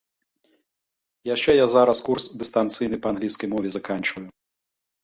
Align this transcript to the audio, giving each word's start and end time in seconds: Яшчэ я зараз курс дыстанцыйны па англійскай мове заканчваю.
Яшчэ 1.35 1.51
я 1.57 1.67
зараз 1.75 1.97
курс 2.09 2.23
дыстанцыйны 2.45 2.97
па 3.05 3.17
англійскай 3.17 3.47
мове 3.57 3.69
заканчваю. 3.79 4.27